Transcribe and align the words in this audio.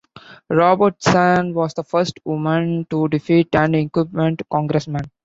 Robertson 0.49 1.53
was 1.53 1.75
the 1.75 1.83
first 1.83 2.19
woman 2.25 2.87
to 2.89 3.07
defeat 3.09 3.53
an 3.55 3.75
incumbent 3.75 4.41
congressman. 4.49 5.05